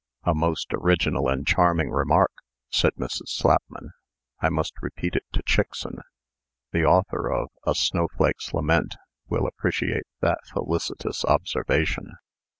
"A 0.23 0.33
most 0.33 0.73
original 0.73 1.29
and 1.29 1.45
charming 1.45 1.91
remark!" 1.91 2.31
said 2.71 2.93
Mrs. 2.95 3.27
Slapman. 3.27 3.91
"I 4.39 4.49
must 4.49 4.73
repeat 4.81 5.15
it 5.15 5.25
to 5.33 5.43
Chickson. 5.43 5.99
The 6.71 6.83
author 6.83 7.31
of 7.31 7.49
'A 7.67 7.75
Snowflake's 7.75 8.51
Lament' 8.51 8.95
will 9.29 9.45
appreciate 9.45 10.07
that 10.21 10.39
felicitous 10.51 11.23
observation. 11.25 12.13